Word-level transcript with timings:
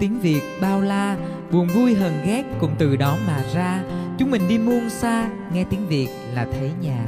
tiếng 0.00 0.20
việt 0.20 0.42
bao 0.60 0.80
la, 0.80 1.16
buồn 1.50 1.68
vui 1.68 1.94
hờn 1.94 2.12
ghét 2.26 2.44
cùng 2.60 2.74
từ 2.78 2.96
đó 2.96 3.16
mà 3.26 3.42
ra. 3.54 3.80
Chúng 4.18 4.30
mình 4.30 4.48
đi 4.48 4.58
muôn 4.58 4.90
xa, 4.90 5.28
nghe 5.52 5.64
tiếng 5.70 5.86
việt 5.86 6.08
là 6.34 6.46
thấy 6.52 6.70
nhà. 6.80 7.04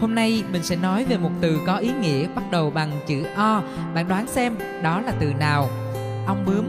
Hôm 0.00 0.14
nay 0.14 0.44
mình 0.52 0.62
sẽ 0.62 0.76
nói 0.76 1.04
về 1.04 1.16
một 1.16 1.30
từ 1.40 1.60
có 1.66 1.76
ý 1.76 1.90
nghĩa 2.00 2.26
bắt 2.34 2.44
đầu 2.50 2.70
bằng 2.70 2.90
chữ 3.06 3.24
o. 3.36 3.62
Bạn 3.94 4.08
đoán 4.08 4.26
xem 4.26 4.56
đó 4.82 5.00
là 5.00 5.12
từ 5.20 5.32
nào? 5.40 5.68
Ong 6.26 6.44
bướm 6.46 6.64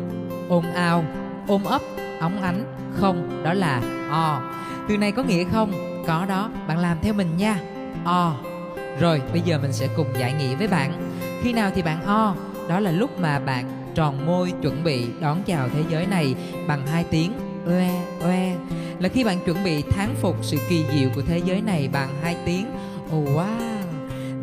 ồn 0.50 0.72
ào 0.72 1.06
ôm 1.48 1.64
ấp, 1.64 1.82
óng 2.20 2.42
ánh. 2.42 2.64
Không, 2.94 3.44
đó 3.44 3.54
là 3.54 3.82
o. 4.12 4.42
Từ 4.90 4.98
này 4.98 5.12
có 5.12 5.24
nghĩa 5.24 5.44
không? 5.44 5.74
Có 6.08 6.26
đó, 6.26 6.50
bạn 6.68 6.78
làm 6.78 6.98
theo 7.02 7.14
mình 7.14 7.38
nha. 7.38 7.60
O. 8.06 8.36
Rồi, 9.00 9.22
bây 9.32 9.42
giờ 9.42 9.60
mình 9.62 9.74
sẽ 9.74 9.88
cùng 9.96 10.08
giải 10.20 10.34
nghĩa 10.34 10.56
với 10.56 10.68
bạn. 10.68 11.12
Khi 11.42 11.54
nào 11.54 11.72
thì 11.76 11.82
bạn 11.82 12.06
o? 12.06 12.36
Đó 12.70 12.80
là 12.80 12.92
lúc 12.92 13.20
mà 13.20 13.40
bạn 13.40 13.66
tròn 13.96 14.26
môi 14.26 14.54
chuẩn 14.62 14.84
bị 14.84 15.06
đón 15.22 15.44
chào 15.46 15.70
thế 15.70 15.84
giới 15.90 16.06
này 16.06 16.36
bằng 16.68 16.88
hai 16.88 17.04
tiếng. 17.04 17.32
Oe 17.68 17.90
oe. 18.24 18.56
Là 19.00 19.10
khi 19.10 19.24
bạn 19.24 19.40
chuẩn 19.46 19.64
bị 19.64 19.82
thán 19.82 20.16
phục 20.22 20.36
sự 20.42 20.58
kỳ 20.70 20.86
diệu 20.94 21.10
của 21.16 21.22
thế 21.22 21.42
giới 21.46 21.62
này 21.62 21.90
bằng 21.94 22.10
hai 22.22 22.38
tiếng. 22.46 22.66
Oh 23.16 23.28
wow. 23.28 23.82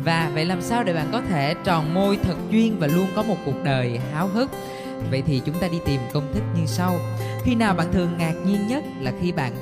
Và 0.05 0.31
vậy 0.33 0.45
làm 0.45 0.61
sao 0.61 0.83
để 0.83 0.93
bạn 0.93 1.09
có 1.11 1.21
thể 1.29 1.55
tròn 1.63 1.93
môi 1.93 2.17
thật 2.17 2.35
duyên 2.49 2.79
và 2.79 2.87
luôn 2.87 3.07
có 3.15 3.23
một 3.23 3.37
cuộc 3.45 3.63
đời 3.63 3.99
háo 4.13 4.27
hức? 4.27 4.49
Vậy 5.11 5.23
thì 5.27 5.41
chúng 5.45 5.55
ta 5.59 5.67
đi 5.67 5.77
tìm 5.85 6.01
công 6.13 6.33
thức 6.33 6.43
như 6.59 6.65
sau. 6.65 6.99
Khi 7.43 7.55
nào 7.55 7.73
bạn 7.73 7.91
thường 7.91 8.09
ngạc 8.17 8.33
nhiên 8.45 8.67
nhất 8.67 8.83
là 9.01 9.11
khi 9.21 9.31
bạn 9.31 9.53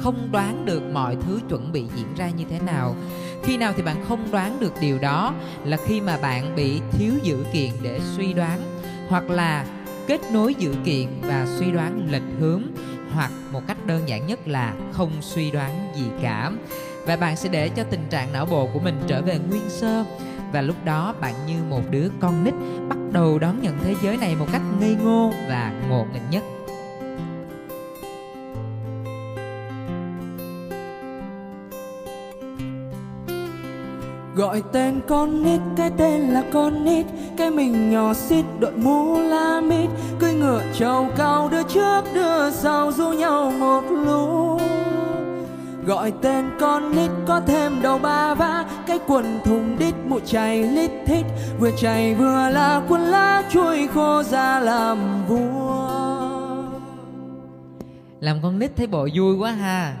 không 0.00 0.28
đoán 0.32 0.64
được 0.64 0.82
mọi 0.92 1.16
thứ 1.26 1.40
chuẩn 1.48 1.72
bị 1.72 1.84
diễn 1.96 2.14
ra 2.16 2.28
như 2.28 2.44
thế 2.50 2.58
nào? 2.60 2.96
Khi 3.42 3.56
nào 3.56 3.72
thì 3.76 3.82
bạn 3.82 4.04
không 4.08 4.30
đoán 4.32 4.60
được 4.60 4.72
điều 4.80 4.98
đó 4.98 5.34
là 5.64 5.76
khi 5.86 6.00
mà 6.00 6.18
bạn 6.22 6.56
bị 6.56 6.80
thiếu 6.92 7.12
dữ 7.22 7.44
kiện 7.52 7.70
để 7.82 8.00
suy 8.16 8.32
đoán? 8.32 8.77
Hoặc 9.08 9.30
là 9.30 9.66
kết 10.06 10.20
nối 10.32 10.54
dữ 10.54 10.74
kiện 10.84 11.06
và 11.22 11.46
suy 11.58 11.70
đoán 11.70 12.08
lệch 12.10 12.22
hướng, 12.40 12.62
hoặc 13.12 13.30
một 13.52 13.60
cách 13.66 13.86
đơn 13.86 14.08
giản 14.08 14.26
nhất 14.26 14.48
là 14.48 14.74
không 14.92 15.10
suy 15.20 15.50
đoán 15.50 15.92
gì 15.96 16.04
cả. 16.22 16.50
Và 17.06 17.16
bạn 17.16 17.36
sẽ 17.36 17.48
để 17.48 17.68
cho 17.68 17.84
tình 17.84 18.06
trạng 18.10 18.32
não 18.32 18.46
bộ 18.46 18.68
của 18.72 18.80
mình 18.80 19.00
trở 19.06 19.22
về 19.22 19.38
nguyên 19.50 19.68
sơ. 19.68 20.04
Và 20.52 20.60
lúc 20.60 20.76
đó 20.84 21.14
bạn 21.20 21.34
như 21.46 21.54
một 21.70 21.82
đứa 21.90 22.08
con 22.20 22.44
nít 22.44 22.54
bắt 22.88 22.98
đầu 23.12 23.38
đón 23.38 23.62
nhận 23.62 23.78
thế 23.84 23.94
giới 24.02 24.16
này 24.16 24.34
một 24.34 24.46
cách 24.52 24.62
ngây 24.80 24.96
ngô 25.04 25.32
và 25.48 25.72
ngộ 25.88 26.06
nghĩnh 26.12 26.30
nhất. 26.30 26.42
Gọi 34.38 34.62
tên 34.72 35.00
con 35.08 35.42
nít, 35.42 35.60
cái 35.76 35.90
tên 35.96 36.20
là 36.20 36.44
con 36.52 36.84
nít. 36.84 37.06
Cái 37.36 37.50
mình 37.50 37.90
nhỏ 37.90 38.14
xít 38.14 38.44
đội 38.60 38.72
mũ 38.72 39.20
la 39.20 39.60
mít. 39.60 39.90
Cưỡi 40.18 40.34
ngựa 40.34 40.62
trầu 40.74 41.08
cao 41.16 41.48
đưa 41.52 41.62
trước 41.62 42.02
đưa 42.14 42.50
sau 42.50 42.92
du 42.92 43.12
nhau 43.12 43.52
một 43.58 43.82
lúc 43.90 44.60
Gọi 45.86 46.12
tên 46.22 46.44
con 46.60 46.96
nít 46.96 47.10
có 47.26 47.40
thêm 47.46 47.82
đầu 47.82 47.98
ba 47.98 48.34
vá 48.34 48.64
Cái 48.86 48.98
quần 49.06 49.40
thùng 49.44 49.76
đít 49.78 49.94
mụ 50.06 50.20
chảy 50.20 50.62
lít 50.62 50.90
thít. 51.06 51.26
Vừa 51.58 51.70
chảy 51.76 52.14
vừa 52.14 52.50
là 52.50 52.82
quần 52.88 53.00
lá 53.00 53.42
chuôi 53.50 53.88
khô 53.94 54.22
ra 54.22 54.60
làm 54.60 55.26
vua. 55.28 55.88
Làm 58.20 58.36
con 58.42 58.58
nít 58.58 58.76
thấy 58.76 58.86
bộ 58.86 59.08
vui 59.14 59.36
quá 59.36 59.50
ha. 59.50 59.96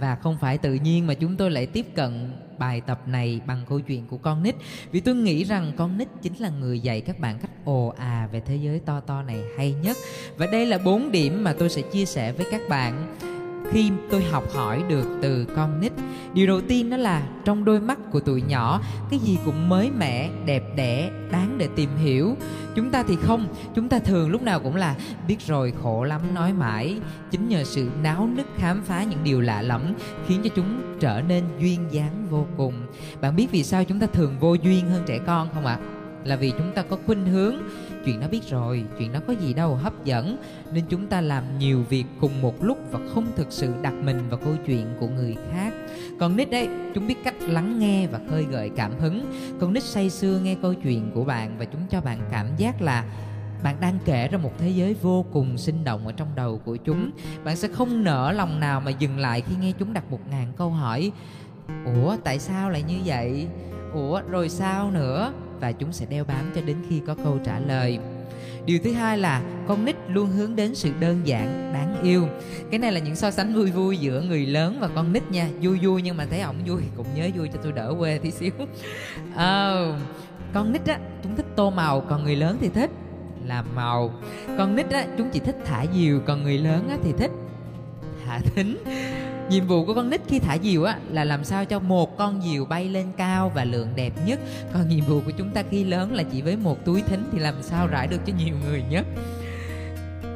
Và 0.00 0.16
không 0.22 0.36
phải 0.40 0.58
tự 0.58 0.74
nhiên 0.74 1.06
mà 1.06 1.14
chúng 1.14 1.36
tôi 1.36 1.50
lại 1.50 1.66
tiếp 1.66 1.86
cận 1.96 2.30
bài 2.58 2.80
tập 2.80 3.00
này 3.06 3.40
bằng 3.46 3.64
câu 3.68 3.80
chuyện 3.80 4.06
của 4.06 4.16
con 4.16 4.42
nít. 4.42 4.54
Vì 4.90 5.00
tôi 5.00 5.14
nghĩ 5.14 5.44
rằng 5.44 5.72
con 5.76 5.98
nít 5.98 6.08
chính 6.22 6.34
là 6.38 6.48
người 6.48 6.80
dạy 6.80 7.00
các 7.00 7.18
bạn 7.18 7.38
cách 7.38 7.50
ồ 7.64 7.94
à 7.98 8.28
về 8.32 8.40
thế 8.40 8.56
giới 8.56 8.80
to 8.80 9.00
to 9.00 9.22
này 9.22 9.40
hay 9.56 9.74
nhất. 9.82 9.96
Và 10.36 10.46
đây 10.46 10.66
là 10.66 10.78
bốn 10.78 11.12
điểm 11.12 11.44
mà 11.44 11.52
tôi 11.52 11.68
sẽ 11.68 11.82
chia 11.82 12.04
sẻ 12.04 12.32
với 12.32 12.46
các 12.50 12.60
bạn 12.68 13.16
khi 13.70 13.90
tôi 14.10 14.22
học 14.22 14.44
hỏi 14.54 14.82
được 14.88 15.06
từ 15.22 15.46
con 15.56 15.80
nít. 15.80 15.92
Điều 16.34 16.46
đầu 16.46 16.60
tiên 16.60 16.90
đó 16.90 16.96
là 16.96 17.22
trong 17.44 17.64
đôi 17.64 17.80
mắt 17.80 17.98
của 18.10 18.20
tụi 18.20 18.42
nhỏ, 18.42 18.80
cái 19.10 19.18
gì 19.18 19.38
cũng 19.44 19.68
mới 19.68 19.90
mẻ, 19.90 20.30
đẹp 20.46 20.62
đẽ, 20.76 21.10
đáng 21.30 21.54
để 21.58 21.68
tìm 21.76 21.90
hiểu. 21.96 22.36
Chúng 22.74 22.90
ta 22.90 23.02
thì 23.08 23.16
không, 23.22 23.48
chúng 23.74 23.88
ta 23.88 23.98
thường 23.98 24.30
lúc 24.30 24.42
nào 24.42 24.60
cũng 24.60 24.76
là, 24.76 24.94
biết 25.28 25.36
rồi, 25.46 25.72
khổ 25.82 26.04
lắm, 26.04 26.20
nói 26.34 26.52
mãi. 26.52 27.00
Chính 27.30 27.48
nhờ 27.48 27.64
sự 27.64 27.88
náo 28.02 28.28
nức 28.36 28.46
khám 28.56 28.82
phá 28.82 29.02
những 29.02 29.24
điều 29.24 29.40
lạ 29.40 29.62
lẫm 29.62 29.94
khiến 30.26 30.40
cho 30.44 30.50
chúng 30.56 30.80
trở 31.00 31.22
nên 31.28 31.44
duyên 31.58 31.80
dáng 31.90 32.26
vô 32.30 32.46
cùng. 32.56 32.74
Bạn 33.20 33.36
biết 33.36 33.46
vì 33.50 33.64
sao 33.64 33.84
chúng 33.84 34.00
ta 34.00 34.06
thường 34.06 34.36
vô 34.40 34.54
duyên 34.54 34.90
hơn 34.90 35.02
trẻ 35.06 35.18
con 35.26 35.48
không 35.54 35.66
ạ? 35.66 35.78
à? 35.82 35.97
Là 36.24 36.36
vì 36.36 36.50
chúng 36.50 36.72
ta 36.74 36.82
có 36.82 36.96
khuynh 37.06 37.26
hướng. 37.26 37.54
Chuyện 38.04 38.20
nó 38.20 38.28
biết 38.28 38.50
rồi, 38.50 38.84
chuyện 38.98 39.12
nó 39.12 39.20
có 39.26 39.32
gì 39.32 39.54
đâu 39.54 39.74
hấp 39.74 40.04
dẫn. 40.04 40.36
Nên 40.72 40.84
chúng 40.88 41.06
ta 41.06 41.20
làm 41.20 41.58
nhiều 41.58 41.84
việc 41.88 42.04
cùng 42.20 42.42
một 42.42 42.64
lúc 42.64 42.78
và 42.90 42.98
không 43.14 43.26
thực 43.36 43.46
sự 43.50 43.72
đặt 43.82 43.94
mình 44.02 44.20
vào 44.30 44.38
câu 44.44 44.54
chuyện 44.66 44.86
của 45.00 45.08
người 45.08 45.36
khác. 45.52 45.72
Còn 46.20 46.36
nít 46.36 46.50
đấy 46.50 46.68
chúng 46.94 47.06
biết 47.06 47.24
cách 47.24 47.34
lắng 47.40 47.78
nghe 47.78 48.06
và 48.06 48.20
khơi 48.30 48.44
gợi 48.50 48.70
cảm 48.76 48.92
hứng. 48.98 49.32
Con 49.60 49.72
nít 49.72 49.82
say 49.82 50.10
sưa 50.10 50.38
nghe 50.38 50.56
câu 50.62 50.74
chuyện 50.74 51.10
của 51.14 51.24
bạn 51.24 51.58
và 51.58 51.64
chúng 51.64 51.80
cho 51.90 52.00
bạn 52.00 52.18
cảm 52.30 52.46
giác 52.56 52.82
là 52.82 53.04
bạn 53.62 53.76
đang 53.80 53.98
kể 54.04 54.28
ra 54.28 54.38
một 54.38 54.52
thế 54.58 54.68
giới 54.68 54.94
vô 54.94 55.24
cùng 55.32 55.58
sinh 55.58 55.84
động 55.84 56.06
ở 56.06 56.12
trong 56.12 56.28
đầu 56.34 56.60
của 56.64 56.76
chúng. 56.76 57.10
Bạn 57.44 57.56
sẽ 57.56 57.68
không 57.68 58.04
nở 58.04 58.32
lòng 58.32 58.60
nào 58.60 58.80
mà 58.80 58.90
dừng 58.90 59.18
lại 59.18 59.40
khi 59.40 59.56
nghe 59.60 59.72
chúng 59.78 59.92
đặt 59.92 60.10
một 60.10 60.20
ngàn 60.30 60.52
câu 60.56 60.70
hỏi. 60.70 61.12
Ủa, 61.84 62.16
tại 62.24 62.38
sao 62.38 62.70
lại 62.70 62.82
như 62.82 62.98
vậy? 63.04 63.46
Ủa, 63.92 64.20
rồi 64.30 64.48
sao 64.48 64.90
nữa? 64.90 65.32
Và 65.60 65.72
chúng 65.72 65.92
sẽ 65.92 66.06
đeo 66.06 66.24
bám 66.24 66.52
cho 66.54 66.60
đến 66.60 66.76
khi 66.88 67.00
có 67.06 67.14
câu 67.24 67.38
trả 67.44 67.58
lời. 67.58 67.98
Điều 68.66 68.78
thứ 68.84 68.92
hai 68.92 69.18
là 69.18 69.42
con 69.68 69.84
nít 69.84 69.96
luôn 70.08 70.30
hướng 70.30 70.56
đến 70.56 70.74
sự 70.74 70.90
đơn 71.00 71.20
giản, 71.24 71.72
đáng 71.74 72.02
yêu. 72.02 72.28
Cái 72.70 72.78
này 72.78 72.92
là 72.92 73.00
những 73.00 73.16
so 73.16 73.30
sánh 73.30 73.54
vui 73.54 73.70
vui 73.70 73.96
giữa 73.96 74.20
người 74.20 74.46
lớn 74.46 74.76
và 74.80 74.88
con 74.94 75.12
nít 75.12 75.30
nha. 75.30 75.48
Vui 75.62 75.78
vui 75.82 76.02
nhưng 76.02 76.16
mà 76.16 76.26
thấy 76.30 76.40
ổng 76.40 76.56
vui 76.66 76.82
cũng 76.96 77.06
nhớ 77.14 77.28
vui 77.36 77.48
cho 77.52 77.58
tôi 77.62 77.72
đỡ 77.72 77.94
quê 77.98 78.18
tí 78.18 78.30
xíu. 78.30 78.52
Oh. 78.60 79.96
con 80.54 80.72
nít 80.72 80.86
á, 80.86 80.98
chúng 81.22 81.36
thích 81.36 81.46
tô 81.56 81.70
màu, 81.70 82.00
còn 82.00 82.24
người 82.24 82.36
lớn 82.36 82.58
thì 82.60 82.68
thích 82.68 82.90
làm 83.46 83.64
màu. 83.74 84.12
Con 84.58 84.76
nít 84.76 84.90
á, 84.90 85.06
chúng 85.18 85.30
chỉ 85.30 85.40
thích 85.40 85.56
thả 85.64 85.84
diều, 85.94 86.20
còn 86.26 86.42
người 86.42 86.58
lớn 86.58 86.88
á 86.88 86.96
thì 87.04 87.12
thích 87.18 87.30
thả 88.24 88.38
thính 88.38 88.76
nhiệm 89.50 89.66
vụ 89.66 89.84
của 89.84 89.94
con 89.94 90.10
nít 90.10 90.20
khi 90.28 90.38
thả 90.38 90.58
diều 90.58 90.84
á 90.84 90.98
là 91.10 91.24
làm 91.24 91.44
sao 91.44 91.64
cho 91.64 91.78
một 91.78 92.16
con 92.16 92.42
diều 92.42 92.64
bay 92.64 92.88
lên 92.88 93.06
cao 93.16 93.52
và 93.54 93.64
lượng 93.64 93.88
đẹp 93.96 94.12
nhất. 94.26 94.40
Còn 94.72 94.88
nhiệm 94.88 95.04
vụ 95.04 95.20
của 95.20 95.32
chúng 95.38 95.50
ta 95.50 95.62
khi 95.70 95.84
lớn 95.84 96.14
là 96.14 96.22
chỉ 96.22 96.42
với 96.42 96.56
một 96.56 96.84
túi 96.84 97.02
thính 97.02 97.24
thì 97.32 97.38
làm 97.38 97.54
sao 97.62 97.86
rải 97.86 98.06
được 98.06 98.20
cho 98.26 98.32
nhiều 98.38 98.54
người 98.66 98.82
nhất. 98.90 99.06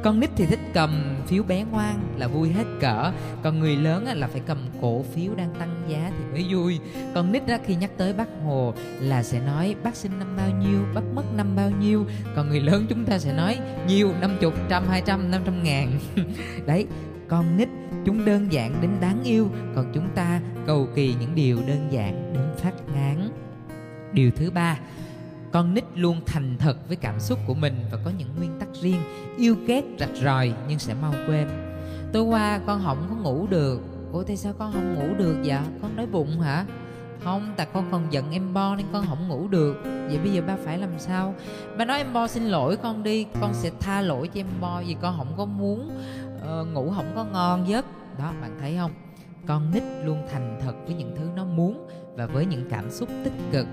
Con 0.03 0.19
nít 0.19 0.29
thì 0.35 0.45
thích 0.45 0.59
cầm 0.73 1.15
phiếu 1.27 1.43
bé 1.43 1.63
ngoan 1.71 1.99
là 2.17 2.27
vui 2.27 2.49
hết 2.49 2.63
cỡ. 2.79 3.11
Còn 3.43 3.59
người 3.59 3.75
lớn 3.75 4.05
là 4.13 4.27
phải 4.27 4.41
cầm 4.45 4.57
cổ 4.81 5.03
phiếu 5.15 5.35
đang 5.35 5.53
tăng 5.59 5.83
giá 5.87 6.11
thì 6.17 6.25
mới 6.31 6.55
vui. 6.55 6.79
Con 7.15 7.31
nít 7.31 7.47
á, 7.47 7.59
khi 7.65 7.75
nhắc 7.75 7.91
tới 7.97 8.13
bác 8.13 8.27
hồ 8.45 8.73
là 8.99 9.23
sẽ 9.23 9.39
nói 9.39 9.75
bác 9.83 9.95
sinh 9.95 10.19
năm 10.19 10.27
bao 10.37 10.49
nhiêu 10.49 10.79
bác 10.93 11.01
mất 11.15 11.23
năm 11.37 11.55
bao 11.55 11.71
nhiêu? 11.71 12.05
Còn 12.35 12.49
người 12.49 12.59
lớn 12.59 12.85
chúng 12.89 13.05
ta 13.05 13.19
sẽ 13.19 13.33
nói 13.33 13.59
nhiều 13.87 14.11
năm 14.21 14.37
chục 14.41 14.53
trăm 14.69 14.87
hai 14.87 15.01
trăm 15.05 15.31
năm 15.31 15.41
trăm 15.45 15.63
ngàn. 15.63 15.91
Đấy 16.65 16.87
con 17.27 17.57
nít. 17.57 17.69
Chúng 18.05 18.25
đơn 18.25 18.53
giản 18.53 18.81
đến 18.81 18.91
đáng 19.01 19.23
yêu, 19.23 19.49
còn 19.75 19.91
chúng 19.93 20.09
ta 20.15 20.41
cầu 20.65 20.87
kỳ 20.95 21.15
những 21.19 21.35
điều 21.35 21.59
đơn 21.67 21.87
giản 21.91 22.33
đến 22.33 22.43
phát 22.57 22.73
ngán. 22.95 23.29
Điều 24.13 24.31
thứ 24.31 24.51
ba, 24.51 24.79
con 25.51 25.73
nít 25.73 25.83
luôn 25.95 26.21
thành 26.25 26.57
thật 26.59 26.87
với 26.87 26.95
cảm 26.95 27.19
xúc 27.19 27.39
của 27.47 27.53
mình 27.53 27.73
và 27.91 27.97
có 28.05 28.11
những 28.17 28.29
nguyên 28.37 28.59
tắc 28.59 28.67
riêng, 28.81 29.01
yêu 29.37 29.55
ghét 29.65 29.83
rạch 29.99 30.15
ròi 30.23 30.53
nhưng 30.67 30.79
sẽ 30.79 30.93
mau 30.93 31.13
quên. 31.27 31.47
Tối 32.13 32.23
qua 32.23 32.59
con 32.65 32.81
không 32.83 33.05
có 33.09 33.15
ngủ 33.15 33.47
được. 33.47 33.81
Ủa, 34.11 34.23
tại 34.23 34.37
sao 34.37 34.53
con 34.59 34.71
không 34.71 34.95
ngủ 34.95 35.15
được 35.17 35.35
vậy? 35.43 35.59
Con 35.81 35.95
đói 35.95 36.05
bụng 36.05 36.39
hả? 36.39 36.65
Không, 37.23 37.53
tại 37.57 37.67
con 37.73 37.85
còn 37.91 38.07
giận 38.09 38.31
em 38.31 38.53
bo 38.53 38.75
nên 38.75 38.85
con 38.93 39.05
không 39.09 39.27
ngủ 39.27 39.47
được. 39.47 39.81
Vậy 39.83 40.19
bây 40.23 40.31
giờ 40.31 40.41
ba 40.47 40.55
phải 40.65 40.77
làm 40.77 40.89
sao? 40.97 41.35
Ba 41.77 41.85
nói 41.85 41.97
em 41.97 42.13
bo 42.13 42.27
xin 42.27 42.43
lỗi 42.43 42.77
con 42.77 43.03
đi. 43.03 43.25
Con 43.41 43.53
sẽ 43.53 43.71
tha 43.79 44.01
lỗi 44.01 44.27
cho 44.27 44.39
em 44.39 44.47
bo 44.61 44.81
vì 44.87 44.95
con 45.01 45.17
không 45.17 45.33
có 45.37 45.45
muốn 45.45 45.91
uh, 46.61 46.67
ngủ 46.67 46.91
không 46.95 47.11
có 47.15 47.25
ngon 47.25 47.67
giấc. 47.67 47.85
Đó 48.19 48.33
bạn 48.41 48.57
thấy 48.59 48.77
không? 48.77 48.91
Con 49.47 49.71
nít 49.71 49.83
luôn 50.03 50.27
thành 50.31 50.59
thật 50.61 50.73
với 50.85 50.95
những 50.95 51.15
thứ 51.17 51.29
nó 51.35 51.45
muốn 51.45 51.87
và 52.15 52.25
với 52.25 52.45
những 52.45 52.69
cảm 52.69 52.91
xúc 52.91 53.09
tích 53.23 53.33
cực. 53.51 53.67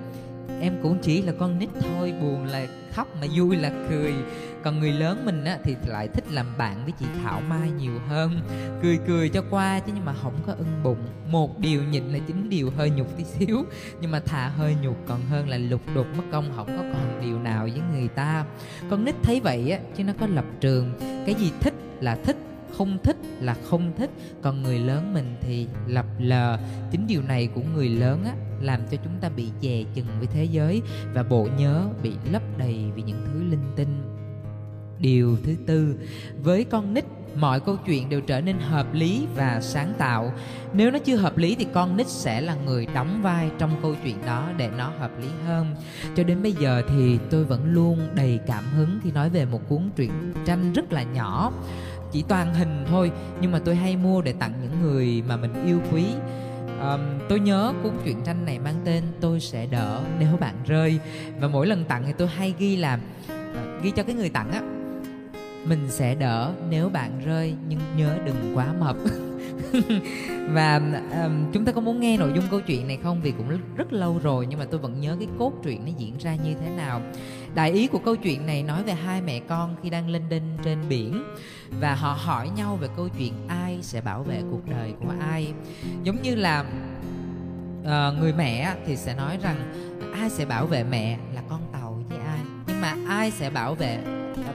Em 0.60 0.78
cũng 0.82 0.98
chỉ 1.02 1.22
là 1.22 1.32
con 1.38 1.58
nít 1.58 1.68
thôi 1.80 2.14
buồn 2.20 2.44
là 2.44 2.66
khóc 2.92 3.08
mà 3.20 3.26
vui 3.36 3.56
là 3.56 3.70
cười. 3.90 4.14
Còn 4.62 4.80
người 4.80 4.92
lớn 4.92 5.22
mình 5.24 5.44
á 5.44 5.58
thì 5.64 5.76
lại 5.86 6.08
thích 6.08 6.24
làm 6.30 6.46
bạn 6.58 6.84
với 6.84 6.92
chị 6.98 7.06
thảo 7.22 7.40
mai 7.48 7.70
nhiều 7.70 7.92
hơn. 8.08 8.40
Cười 8.82 8.98
cười 9.06 9.28
cho 9.28 9.42
qua 9.50 9.80
chứ 9.80 9.92
nhưng 9.94 10.04
mà 10.04 10.14
không 10.22 10.34
có 10.46 10.52
ưng 10.58 10.82
bụng. 10.82 10.98
Một 11.30 11.58
điều 11.58 11.82
nhịn 11.84 12.04
là 12.04 12.18
chính 12.26 12.48
điều 12.48 12.70
hơi 12.70 12.90
nhục 12.90 13.16
tí 13.16 13.24
xíu. 13.24 13.64
Nhưng 14.00 14.10
mà 14.10 14.20
thà 14.20 14.48
hơi 14.48 14.76
nhục 14.82 14.96
còn 15.06 15.20
hơn 15.20 15.48
là 15.48 15.58
lục 15.58 15.80
đục 15.94 16.06
mất 16.16 16.24
công 16.32 16.52
không 16.56 16.66
có 16.66 16.82
còn 16.92 17.20
điều 17.20 17.38
nào 17.38 17.62
với 17.62 17.82
người 17.92 18.08
ta. 18.08 18.44
Con 18.90 19.04
nít 19.04 19.14
thấy 19.22 19.40
vậy 19.40 19.70
á 19.70 19.78
chứ 19.96 20.04
nó 20.04 20.12
có 20.20 20.26
lập 20.26 20.44
trường. 20.60 20.92
Cái 21.26 21.34
gì 21.34 21.52
thích 21.60 21.74
là 22.00 22.18
thích 22.24 22.36
không 22.78 22.98
thích 23.02 23.16
là 23.40 23.56
không 23.64 23.92
thích. 23.98 24.10
Còn 24.42 24.62
người 24.62 24.78
lớn 24.78 25.14
mình 25.14 25.36
thì 25.40 25.66
lập 25.86 26.06
lờ. 26.18 26.58
Chính 26.90 27.06
điều 27.06 27.22
này 27.22 27.48
của 27.54 27.62
người 27.74 27.88
lớn 27.88 28.24
á, 28.24 28.34
làm 28.60 28.80
cho 28.90 28.96
chúng 29.04 29.12
ta 29.20 29.28
bị 29.28 29.48
dè 29.62 29.84
chừng 29.94 30.06
với 30.18 30.26
thế 30.26 30.44
giới 30.44 30.82
và 31.14 31.22
bộ 31.22 31.48
nhớ 31.58 31.86
bị 32.02 32.12
lấp 32.32 32.42
đầy 32.58 32.84
vì 32.94 33.02
những 33.02 33.24
thứ 33.26 33.42
linh 33.42 33.72
tinh. 33.76 34.02
Điều 34.98 35.36
thứ 35.44 35.54
tư, 35.66 35.94
với 36.42 36.64
con 36.64 36.94
nít, 36.94 37.04
mọi 37.34 37.60
câu 37.60 37.76
chuyện 37.86 38.08
đều 38.08 38.20
trở 38.20 38.40
nên 38.40 38.58
hợp 38.58 38.94
lý 38.94 39.26
và 39.36 39.60
sáng 39.60 39.94
tạo. 39.98 40.32
Nếu 40.72 40.90
nó 40.90 40.98
chưa 40.98 41.16
hợp 41.16 41.38
lý 41.38 41.54
thì 41.54 41.66
con 41.72 41.96
nít 41.96 42.06
sẽ 42.08 42.40
là 42.40 42.54
người 42.54 42.86
đóng 42.94 43.22
vai 43.22 43.50
trong 43.58 43.70
câu 43.82 43.94
chuyện 44.04 44.16
đó 44.26 44.48
để 44.56 44.70
nó 44.78 44.92
hợp 44.98 45.10
lý 45.20 45.28
hơn. 45.46 45.74
Cho 46.16 46.22
đến 46.24 46.42
bây 46.42 46.52
giờ 46.52 46.82
thì 46.88 47.18
tôi 47.30 47.44
vẫn 47.44 47.72
luôn 47.72 48.08
đầy 48.14 48.40
cảm 48.46 48.64
hứng 48.76 48.98
khi 49.02 49.12
nói 49.12 49.30
về 49.30 49.44
một 49.44 49.68
cuốn 49.68 49.90
truyện 49.96 50.10
tranh 50.44 50.72
rất 50.72 50.92
là 50.92 51.02
nhỏ 51.02 51.52
chỉ 52.12 52.24
toàn 52.28 52.54
hình 52.54 52.84
thôi 52.88 53.12
nhưng 53.40 53.52
mà 53.52 53.58
tôi 53.64 53.74
hay 53.74 53.96
mua 53.96 54.22
để 54.22 54.32
tặng 54.32 54.52
những 54.62 54.82
người 54.82 55.22
mà 55.28 55.36
mình 55.36 55.66
yêu 55.66 55.80
quý. 55.92 56.04
Um, 56.80 57.00
tôi 57.28 57.40
nhớ 57.40 57.72
cuốn 57.82 57.92
truyện 58.04 58.20
tranh 58.24 58.44
này 58.44 58.58
mang 58.58 58.80
tên 58.84 59.04
tôi 59.20 59.40
sẽ 59.40 59.66
đỡ 59.66 60.00
nếu 60.18 60.36
bạn 60.40 60.54
rơi. 60.66 60.98
Và 61.40 61.48
mỗi 61.48 61.66
lần 61.66 61.84
tặng 61.84 62.02
thì 62.06 62.12
tôi 62.18 62.28
hay 62.28 62.54
ghi 62.58 62.76
là 62.76 62.98
uh, 63.24 63.82
ghi 63.82 63.90
cho 63.96 64.02
cái 64.02 64.14
người 64.14 64.28
tặng 64.28 64.52
á 64.52 64.60
mình 65.64 65.86
sẽ 65.88 66.14
đỡ 66.14 66.52
nếu 66.68 66.88
bạn 66.88 67.20
rơi 67.24 67.54
nhưng 67.68 67.80
nhớ 67.96 68.18
đừng 68.24 68.56
quá 68.56 68.66
mập. 68.80 68.96
Và 70.48 70.80
um, 71.24 71.52
chúng 71.52 71.64
ta 71.64 71.72
có 71.72 71.80
muốn 71.80 72.00
nghe 72.00 72.16
nội 72.16 72.32
dung 72.34 72.44
câu 72.50 72.60
chuyện 72.60 72.88
này 72.88 72.98
không? 73.02 73.20
Vì 73.22 73.30
cũng 73.30 73.58
rất, 73.76 73.92
lâu 73.92 74.20
rồi 74.22 74.46
nhưng 74.46 74.58
mà 74.58 74.64
tôi 74.70 74.80
vẫn 74.80 75.00
nhớ 75.00 75.16
cái 75.18 75.28
cốt 75.38 75.52
truyện 75.64 75.84
nó 75.84 75.92
diễn 75.98 76.18
ra 76.18 76.34
như 76.34 76.54
thế 76.54 76.70
nào. 76.70 77.00
Đại 77.54 77.72
ý 77.72 77.86
của 77.86 77.98
câu 77.98 78.16
chuyện 78.16 78.46
này 78.46 78.62
nói 78.62 78.82
về 78.82 78.92
hai 78.92 79.22
mẹ 79.22 79.40
con 79.40 79.76
khi 79.82 79.90
đang 79.90 80.08
lên 80.08 80.22
đinh 80.28 80.56
trên 80.64 80.78
biển 80.88 81.22
và 81.80 81.94
họ 81.94 82.12
hỏi 82.12 82.50
nhau 82.56 82.76
về 82.76 82.88
câu 82.96 83.08
chuyện 83.18 83.32
ai 83.48 83.78
sẽ 83.82 84.00
bảo 84.00 84.22
vệ 84.22 84.42
cuộc 84.50 84.68
đời 84.70 84.92
của 85.00 85.12
ai. 85.20 85.52
Giống 86.02 86.22
như 86.22 86.34
là 86.34 86.64
uh, 87.80 88.18
người 88.18 88.32
mẹ 88.32 88.74
thì 88.86 88.96
sẽ 88.96 89.14
nói 89.14 89.38
rằng 89.42 89.56
ai 90.14 90.30
sẽ 90.30 90.44
bảo 90.44 90.66
vệ 90.66 90.84
mẹ 90.84 91.18
là 91.34 91.42
con 91.48 91.60
tàu 91.72 92.02
với 92.08 92.18
ai? 92.18 92.40
Nhưng 92.66 92.80
mà 92.80 92.96
ai 93.08 93.30
sẽ 93.30 93.50
bảo 93.50 93.74
vệ 93.74 93.98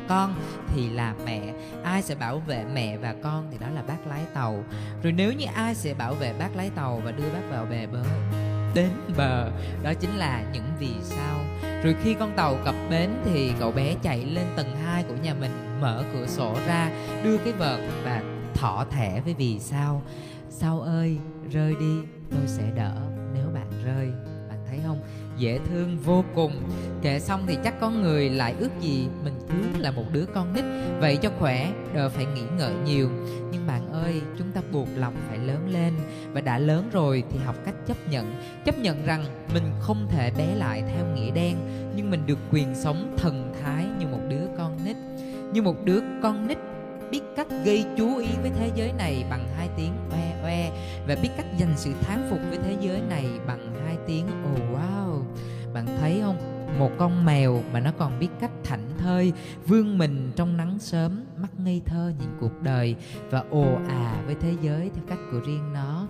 con 0.08 0.36
thì 0.74 0.90
là 0.90 1.14
mẹ. 1.26 1.54
Ai 1.84 2.02
sẽ 2.02 2.16
bảo 2.16 2.40
vệ 2.40 2.66
mẹ 2.74 2.98
và 2.98 3.16
con 3.24 3.48
thì 3.52 3.58
đó 3.58 3.68
là 3.70 3.82
bác 3.82 4.08
lái 4.08 4.22
tàu. 4.34 4.64
Rồi 5.04 5.14
nếu 5.14 5.34
như 5.34 5.46
ai 5.54 5.76
sẽ 5.76 5.94
bảo 5.94 6.14
vệ 6.14 6.34
bác 6.34 6.56
lái 6.56 6.70
tàu 6.70 7.02
và 7.06 7.12
đưa 7.12 7.30
bác 7.34 7.50
vào 7.52 7.66
bè 7.66 7.88
bờ, 7.88 8.04
đến 8.76 8.90
bờ, 9.18 9.52
đó 9.84 9.94
chính 9.94 10.16
là 10.16 10.44
những 10.54 10.66
vì 10.80 10.94
sao. 11.02 11.40
Rồi 11.84 11.96
khi 12.04 12.14
con 12.14 12.36
tàu 12.36 12.58
cập 12.66 12.76
bến 12.90 13.10
thì 13.26 13.52
cậu 13.60 13.72
bé 13.72 13.96
chạy 14.02 14.26
lên 14.26 14.46
tầng 14.56 14.76
2 14.86 15.04
của 15.04 15.16
nhà 15.24 15.34
mình, 15.34 15.52
mở 15.82 16.04
cửa 16.14 16.28
sổ 16.28 16.56
ra, 16.68 16.90
đưa 17.24 17.38
cái 17.38 17.54
vợt 17.54 17.80
và 18.04 18.24
thỏ 18.54 18.86
thẻ 18.92 19.22
với 19.22 19.34
vì 19.34 19.60
sao. 19.60 20.02
Sao 20.50 20.82
ơi, 20.82 21.18
rơi 21.52 21.76
đi, 21.80 22.00
tôi 22.32 22.48
sẽ 22.48 22.64
đỡ 22.76 22.94
nếu 23.34 23.48
bạn 23.54 23.68
rơi. 23.86 24.12
Bạn 24.50 24.60
thấy 24.70 24.80
không? 24.86 25.02
Dễ 25.38 25.60
thương 25.70 25.98
vô 25.98 26.24
cùng. 26.36 26.52
Kể 27.02 27.20
xong 27.20 27.44
thì 27.48 27.58
chắc 27.64 27.80
có 27.80 27.90
người 27.90 28.30
lại 28.30 28.56
ước 28.60 28.70
gì 28.82 29.08
mình 29.24 29.34
cứ 29.50 29.80
là 29.80 29.92
một 29.92 30.06
đứa 30.12 30.26
con 30.26 30.54
nít. 30.54 30.64
Vậy 31.00 31.18
cho 31.18 31.30
khỏe 31.40 31.72
đỡ 31.94 32.10
phải 32.10 32.26
nghĩ 32.26 32.42
ngợi 32.58 32.74
nhiều. 32.86 33.10
Nhưng 33.52 33.68
bạn 33.68 33.94
ơi, 33.94 34.22
chúng 34.38 34.52
ta 34.52 34.62
buộc 34.72 34.88
lòng 34.96 35.16
phải 35.30 35.38
lớn 35.38 35.70
lên. 35.74 35.94
Và 36.34 36.42
đã 36.42 36.60
lớn 36.60 36.90
rồi 36.92 37.24
thì 37.32 37.40
học 37.46 37.56
cách 37.66 37.76
chấp 37.88 37.98
nhận. 38.10 38.36
Chấp 38.66 38.78
nhận 38.78 39.06
rằng 39.06 39.26
mình 39.54 39.64
không 39.80 40.08
thể 40.10 40.32
bé 40.38 40.56
lại 40.56 40.84
theo 40.88 41.06
nghĩa 41.16 41.32
đen, 41.32 41.56
nhưng 41.96 42.12
mình 42.12 42.26
được 42.26 42.40
quyền 42.52 42.76
sống 42.76 43.16
thần 43.18 43.54
thái 43.64 43.86
như 44.00 44.08
một 44.08 44.22
đứa 44.30 44.48
con 44.58 44.78
nít. 44.86 44.98
Như 45.54 45.62
một 45.62 45.76
đứa 45.86 46.00
con 46.24 46.48
nít 46.48 46.58
biết 47.12 47.22
cách 47.36 47.48
gây 47.66 47.86
chú 47.98 48.18
ý 48.18 48.28
với 48.42 48.52
thế 48.60 48.72
giới 48.76 48.92
này 48.98 49.26
bằng 49.30 49.48
hai 49.58 49.70
tiếng 49.78 49.94
oe 50.12 50.44
oe 50.44 50.72
và 51.08 51.16
biết 51.22 51.30
cách 51.38 51.58
dành 51.58 51.74
sự 51.76 51.94
thán 52.02 52.28
phục 52.30 52.40
với 52.50 52.58
thế 52.64 52.78
giới 52.82 53.02
này 53.02 53.26
bằng 53.48 53.74
hai 53.86 53.98
tiếng. 54.08 54.26
Oh 54.54 54.60
wow. 54.60 55.22
Bạn 55.74 55.86
thấy 56.00 56.20
không? 56.24 56.38
Một 56.80 56.92
con 56.98 57.26
mèo 57.26 57.64
mà 57.74 57.80
nó 57.80 57.92
còn 57.98 58.20
biết 58.20 58.28
cách 58.40 58.52
thảnh 58.64 58.90
thơi, 58.98 59.34
vươn 59.68 59.98
mình 59.98 60.32
trong 60.36 60.58
nắng 60.58 60.80
sớm, 60.80 61.24
mắt 61.38 61.60
ngây 61.60 61.82
thơ 61.86 62.14
nhìn 62.20 62.30
cuộc 62.40 62.62
đời 62.62 62.96
và 63.30 63.44
ồ 63.50 63.78
à 63.88 64.22
với 64.26 64.36
thế 64.36 64.54
giới 64.62 64.92
theo 64.96 65.04
cách 65.08 65.20
của 65.32 65.40
riêng 65.46 65.74
nó. 65.74 66.08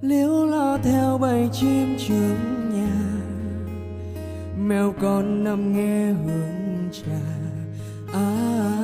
Liễu 0.00 0.46
lo 0.46 0.78
theo 0.82 1.18
bầy 1.18 1.48
chim 1.52 1.96
trước 1.98 2.36
nhà, 2.72 2.90
mèo 4.58 4.94
con 5.00 5.44
nằm 5.44 5.72
nghe 5.72 6.12
hương 6.12 6.88
trà 6.92 7.20
à 8.12 8.20
à. 8.20 8.77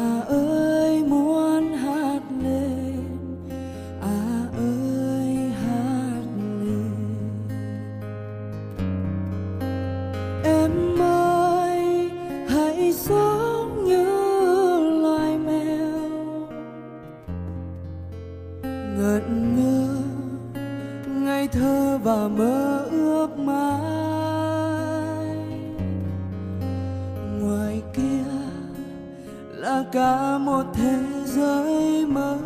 Là 29.65 29.85
cả 29.93 30.39
một 30.39 30.65
thế 30.75 30.97
giới 31.25 32.07
mới. 32.07 32.39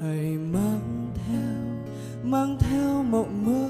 Hãy 0.00 0.38
mang 0.52 1.10
theo 1.14 1.56
mang 2.22 2.56
theo 2.60 3.02
mộng 3.02 3.44
mơ 3.46 3.68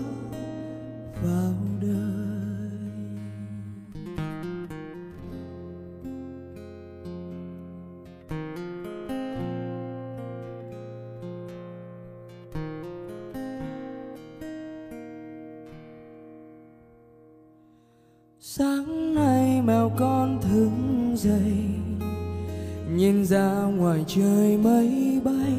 trời 24.09 24.57
mây 24.57 25.21
bay. 25.25 25.55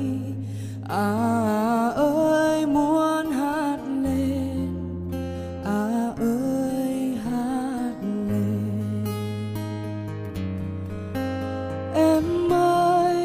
À 0.89 1.89
ơi, 1.95 2.65
muốn 2.65 3.31
hát 3.31 3.77
lên. 4.03 4.67
À 5.65 6.13
ơi, 6.19 7.17
hát 7.23 7.93
lên. 8.29 9.05
Em 11.93 12.53
ơi, 12.53 13.17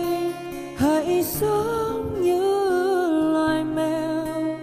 hãy 0.77 1.23
sống 1.25 2.23
như 2.23 2.43
loài 3.33 3.65
mèo. 3.65 4.57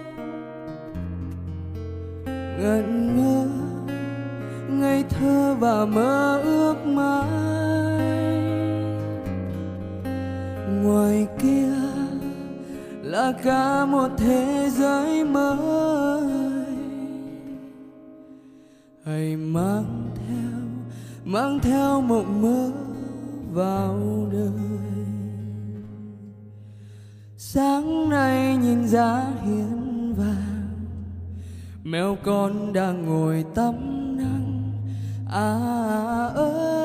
Ngẩn 2.60 3.16
ngơ, 3.16 3.46
ngây 4.68 5.04
thơ 5.08 5.54
và 5.60 5.84
mơ 5.84 6.40
ước 6.44 6.76
mãi 6.86 7.91
ngoài 10.92 11.26
kia 11.38 11.72
là 13.02 13.32
cả 13.42 13.86
một 13.86 14.08
thế 14.16 14.70
giới 14.72 15.24
mới. 15.24 16.28
Hãy 19.04 19.36
mang 19.36 20.10
theo 20.14 20.60
mang 21.24 21.58
theo 21.62 22.00
mộng 22.00 22.42
mơ 22.42 22.70
vào 23.52 24.28
đời. 24.32 24.68
Sáng 27.36 28.08
nay 28.08 28.56
nhìn 28.56 28.88
giá 28.88 29.32
hiến 29.44 30.12
vàng, 30.12 30.68
mèo 31.84 32.16
con 32.24 32.72
đang 32.72 33.06
ngồi 33.06 33.44
tắm 33.54 33.74
nắng. 34.16 34.62
À 35.30 35.58
ơi. 36.34 36.81